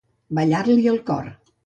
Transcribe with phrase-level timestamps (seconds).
[0.37, 1.29] Ballar-li el cor.